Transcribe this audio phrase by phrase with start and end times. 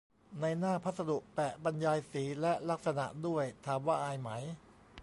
[0.41, 4.29] ในหน้าพัสดุแปะบรรยายสี และ ลักษณะด้วย ถามว่าอายไหม!